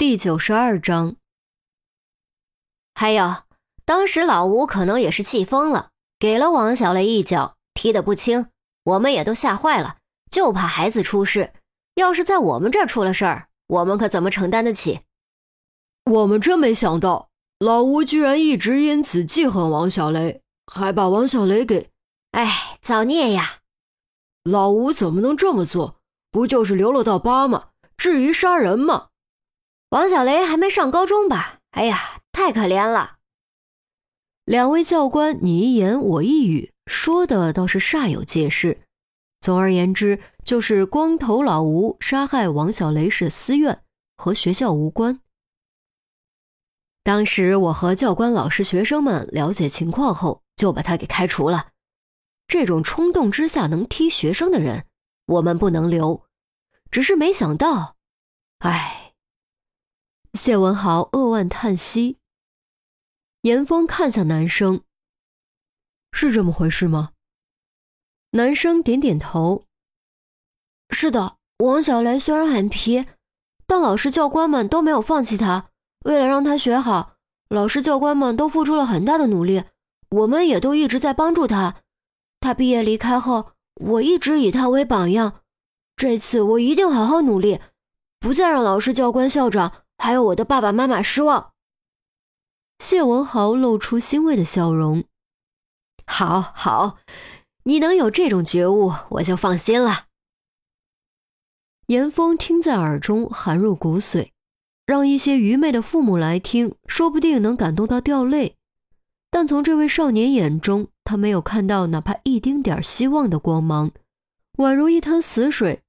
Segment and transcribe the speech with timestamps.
[0.00, 1.16] 第九十二章。
[2.94, 3.42] 还有，
[3.84, 8.46] 当时老吴可能也是气疯了，给了王小雷一脚，踢得不轻，
[8.82, 9.98] 我们也都吓坏了，
[10.30, 11.52] 就怕孩子出事。
[11.96, 15.00] 要是在我们这儿出了事儿，我们可怎么承担得起？
[16.06, 17.28] 我们真没想到，
[17.58, 20.40] 老吴居然一直因此记恨王小雷，
[20.72, 21.90] 还把王小雷给……
[22.30, 23.58] 哎，造孽呀！
[24.44, 26.00] 老吴怎么能这么做？
[26.30, 27.68] 不就是留了道疤吗？
[27.98, 29.08] 至于杀人吗？
[29.90, 31.58] 王小雷还没上高中吧？
[31.72, 33.16] 哎呀，太可怜了。
[34.44, 38.82] 两位教官你一言我一语，说的倒是煞有介事。
[39.40, 43.82] 总而言之，就是光头老吴杀害王小雷是私怨，
[44.16, 45.20] 和学校无关。
[47.02, 51.70] 当时我和教官、老师、学生们了解情况后，就把他给开除了。
[52.46, 54.84] 这种冲动之下能踢学生的人，
[55.26, 56.26] 我们不能留。
[56.92, 57.96] 只是没想到，
[58.58, 59.09] 唉。
[60.34, 62.16] 谢文豪扼腕叹息。
[63.42, 64.82] 严峰看向男生
[66.12, 67.12] ：“是这么回事吗？”
[68.32, 69.64] 男生点点头
[70.90, 71.36] ：“是的。
[71.58, 73.06] 王小雷虽然很皮，
[73.66, 75.68] 但老师教官们都没有放弃他。
[76.06, 77.16] 为了让他学好，
[77.48, 79.64] 老师教官们都付出了很大的努力，
[80.08, 81.82] 我们也都一直在帮助他。
[82.40, 85.42] 他毕业离开后，我一直以他为榜样。
[85.96, 87.60] 这次我一定好好努力，
[88.18, 91.52] 不再让老师教官校长。”还有我的爸爸妈妈失望。
[92.78, 95.04] 谢文豪露出欣慰的笑容。
[96.06, 96.96] 好好，
[97.64, 100.06] 你能有这种觉悟，我就放心了。
[101.88, 104.30] 严峰听在耳中，寒入骨髓。
[104.86, 108.56] 让一些愚昧的父母来听，说不定能感动到掉泪。
[109.30, 113.92] 但从这位少年眼中，他没有看到哪怕一丁点希望的光芒，
[114.56, 115.82] 宛如一滩死水，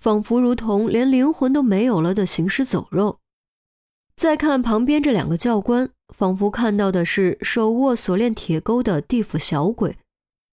[0.00, 3.20] 仿佛如同连灵魂都没有了的行尸走肉。
[4.14, 9.98] 再看旁边这两个教官，仿佛看到的是手握锁链铁钩的地府小鬼，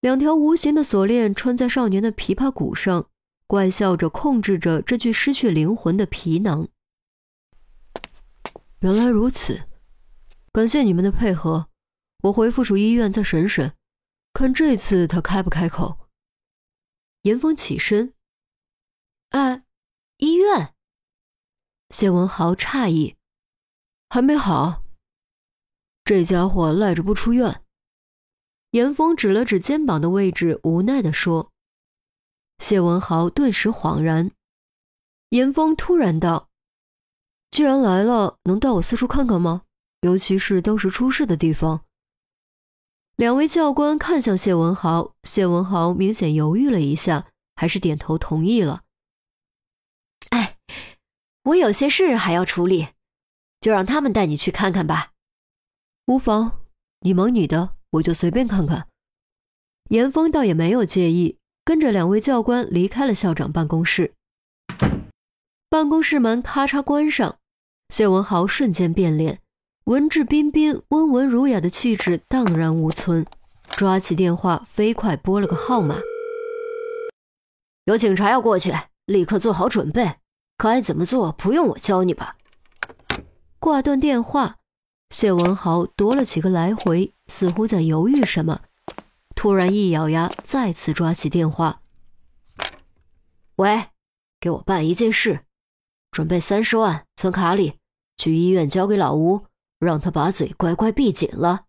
[0.00, 3.08] 两条无形的锁链穿在少年的琵琶骨上，
[3.46, 6.68] 怪笑着控制着这具失去灵魂的皮囊。
[8.80, 9.68] 原来如此，
[10.52, 11.68] 感谢你们的配合，
[12.24, 13.74] 我回附属医院再审审，
[14.32, 15.98] 看这次他开不开口。
[17.22, 18.14] 严峰起身，
[19.28, 19.62] 哎，
[20.16, 20.74] 医院？
[21.90, 23.16] 谢文豪诧异。
[24.12, 24.82] 还没好，
[26.04, 27.62] 这家伙赖着不出院。
[28.72, 31.52] 严峰指了指肩膀的位置，无奈地说
[32.58, 34.32] ：“谢文豪顿时恍然。”
[35.30, 36.48] 严峰突然道
[37.52, 39.62] ：“既然来了，能带我四处看看吗？
[40.00, 41.84] 尤其是当时出事的地方。”
[43.14, 48.82] 两位教官看向谢文豪，谢文豪明显犹豫了一下，还是点头同意了。
[50.30, 50.58] “哎，
[51.44, 52.88] 我有些事还要处理。”
[53.60, 55.12] 就让他们带你去看看吧，
[56.06, 56.60] 无妨。
[57.02, 58.86] 你忙你的，我就随便看看。
[59.90, 64.12] 严峰倒也没有介意，跟着两位教官离开了校长办公室。
[65.68, 67.36] 办公室门咔嚓关上，
[67.90, 69.40] 谢文豪瞬间变脸，
[69.84, 73.26] 文质彬彬、温文儒雅的气质荡然无存，
[73.76, 75.96] 抓起电话飞快拨了个号码
[77.84, 78.72] ：“有警察要过去，
[79.06, 80.16] 立刻做好准备，
[80.56, 82.36] 该怎么做不用我教你吧。”
[83.60, 84.56] 挂断电话，
[85.10, 88.62] 谢文豪多了几个来回，似乎在犹豫什么。
[89.36, 91.82] 突然一咬牙，再次抓起电话
[93.56, 93.90] ：“喂，
[94.40, 95.44] 给我办一件事，
[96.10, 97.78] 准备三十万存卡里，
[98.16, 99.44] 去医院交给老吴，
[99.78, 101.66] 让他把嘴乖乖闭紧了。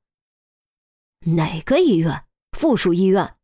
[1.36, 2.24] 哪个医院？
[2.58, 3.36] 附属医院。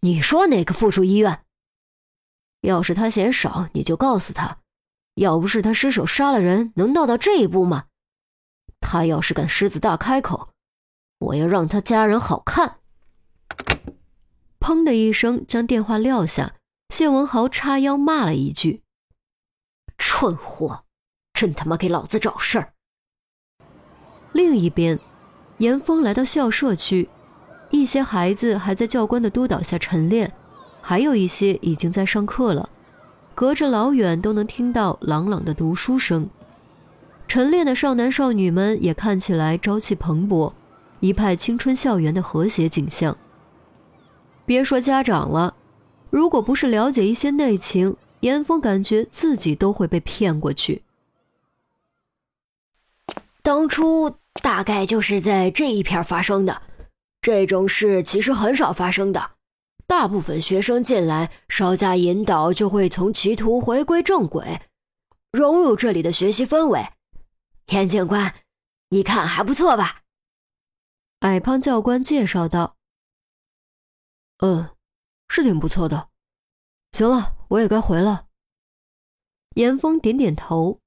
[0.00, 1.46] 你说哪个附属医院？
[2.60, 4.58] 要是他嫌少，你就告诉他。”
[5.14, 7.84] 要不是他失手杀了人，能闹到这一步吗？
[8.80, 10.50] 他要是敢狮子大开口，
[11.18, 12.76] 我要让他家人好看！
[14.58, 16.54] 砰的一声，将电话撂下。
[16.88, 18.82] 谢文豪叉腰骂了一句
[19.96, 20.84] ：“蠢货，
[21.32, 22.72] 真他妈给老子找事儿！”
[24.32, 24.98] 另一边，
[25.58, 27.08] 严峰来到校舍区，
[27.70, 30.32] 一些孩子还在教官的督导下晨练，
[30.82, 32.68] 还有一些已经在上课了。
[33.40, 36.28] 隔着老远都能听到朗朗的读书声，
[37.26, 40.52] 晨练的少男少女们也看起来朝气蓬勃，
[41.00, 43.16] 一派青春校园的和谐景象。
[44.44, 45.54] 别说家长了，
[46.10, 50.82] 如果不是了解一些内情，严峰感觉自己都会被骗过去。
[53.40, 56.60] 当初大概就是在这一片发生的，
[57.22, 59.30] 这种事其实很少发生的。
[59.90, 64.62] 大部分学生进来稍加引导，就会从歧途回归正轨。
[65.32, 66.80] 融入这里的学习氛围。
[67.72, 68.36] 严警官，
[68.90, 70.02] 你看还不错吧？
[71.18, 72.76] 矮胖教官介绍道
[74.38, 74.70] ：“嗯，
[75.26, 76.10] 是挺不错的。
[76.92, 78.26] 行了，我也该回了。”
[79.56, 80.78] 严峰点点头。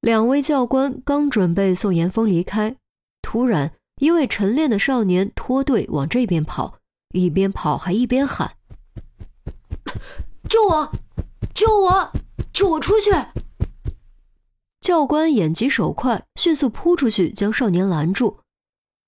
[0.00, 2.74] 两位教官刚准备送严峰离开，
[3.20, 6.78] 突然，一位晨练的少年脱队往这边跑，
[7.12, 8.56] 一边跑还一边喊
[10.48, 10.92] ：“救我！
[11.54, 12.12] 救我！
[12.52, 13.10] 救我出去！”
[14.80, 18.40] 教官眼疾手快，迅速扑出去将少年拦住。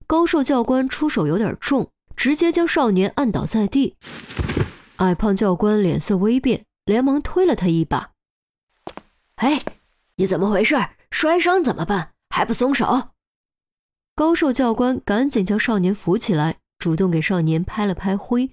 [0.07, 3.97] 高瘦教官出手有点重，直接将少年按倒在地。
[4.97, 8.13] 矮胖教官脸色微变，连忙推了他一把。
[9.37, 9.61] “哎，
[10.17, 10.77] 你怎么回事？
[11.11, 12.13] 摔伤怎么办？
[12.31, 13.09] 还不松手？”
[14.15, 18.51] 高瘦教官赶紧将少年扶起来，主动给少年拍了拍灰。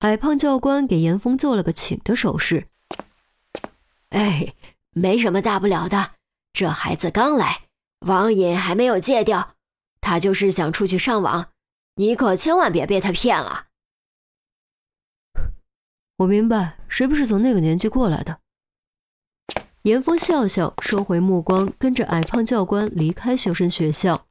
[0.00, 2.68] 矮胖教官给严峰做了个请的手势。
[4.12, 4.54] “哎，
[4.90, 6.16] 没什么大不了的，
[6.52, 7.62] 这孩子刚来，
[8.00, 9.54] 网瘾还没有戒掉。”
[10.02, 11.48] 他就是想出去上网，
[11.94, 13.68] 你可千万别被他骗了。
[16.18, 18.40] 我明白，谁不是从那个年纪过来的？
[19.84, 24.26] 严峰笑笑，收回目光，跟着矮胖教官离开修身学校。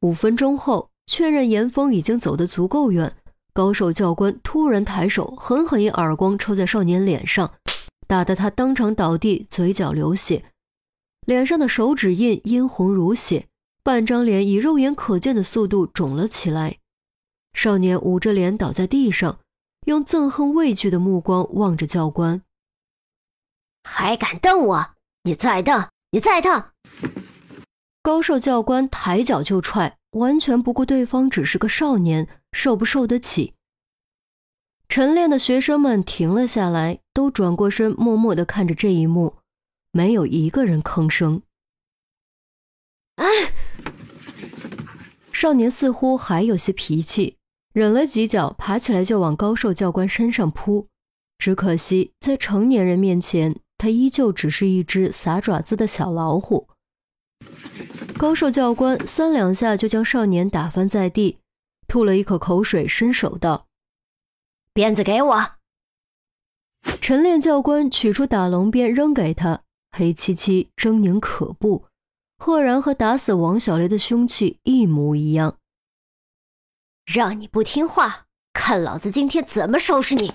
[0.00, 3.16] 五分钟后，确认严峰已经走得足够远，
[3.52, 7.54] 高手教官突然抬手，狠狠一耳光抽在少年脸上，
[8.06, 10.44] 打得他当场倒地，嘴角流血，
[11.26, 13.46] 脸上的手指印殷红如血。
[13.82, 16.78] 半张脸以肉眼可见的速度肿了起来，
[17.52, 19.40] 少年捂着脸倒在地上，
[19.86, 22.40] 用憎恨畏惧的目光望着教官。
[23.82, 24.90] 还敢瞪我？
[25.24, 26.73] 你再瞪，你再瞪！
[28.04, 33.54] 高瘦教官抬脚就踹，完全不顾对方只是个少年，受不受得起。
[34.90, 39.36] 晨练的学生们停了下来，都转过身，默默地看着这一幕，
[39.90, 41.40] 没有一个人吭声。
[43.14, 43.24] 哎。
[45.32, 47.38] 少年似乎还有些脾气，
[47.72, 50.88] 忍了几脚，爬起来就往高瘦教官身上扑。
[51.38, 56.68] 只可惜，在成年人面前，他依旧只是一只撒爪子的小老虎。
[58.16, 61.38] 高瘦教官三两下就将少年打翻在地，
[61.86, 63.66] 吐了一口口水，伸手道
[64.72, 65.50] ：“鞭子给我。”
[67.00, 71.86] 晨练教官取出打龙鞭扔给他，黑漆漆，狰狞可怖。
[72.38, 75.58] 赫然和打死王小雷的凶器一模一样。
[77.04, 80.32] 让你不听话，看老子今天怎么收拾你！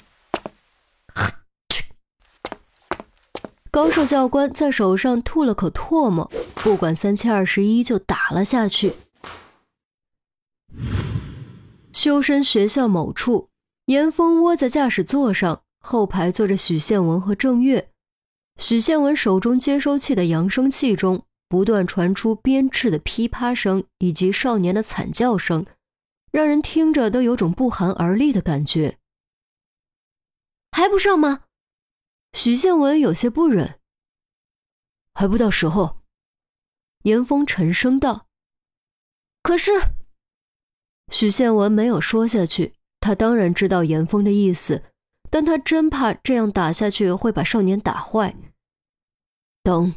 [3.72, 8.94] 高瘦教官在手上吐了口唾沫，不管三七二十一就打了下去。
[11.94, 13.50] 修身学校某处，
[13.86, 17.90] 严峰窝在驾驶座上，后排坐着许宪文和郑月。
[18.58, 21.24] 许宪文手中接收器的扬声器中。
[21.52, 25.66] 不断传出鞭笞的噼啪声以及少年的惨叫声，
[26.32, 29.00] 让人听着都有种不寒而栗的感觉。
[30.72, 31.40] 还不上吗？
[32.34, 33.80] 许宪文有些不忍。
[35.14, 35.98] 还不到时候。
[37.04, 38.28] 严峰沉声道。
[39.42, 39.72] 可是，
[41.12, 42.74] 许宪文没有说下去。
[43.00, 44.84] 他当然知道严峰的意思，
[45.30, 48.36] 但他真怕这样打下去会把少年打坏。
[49.64, 49.96] 等。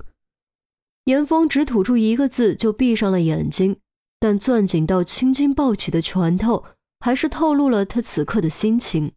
[1.05, 3.81] 严峰只吐出一个字，就闭上了眼睛。
[4.21, 6.65] 但攥紧到青筋暴起的拳头，
[7.01, 9.13] 还是透露了他此刻的心情。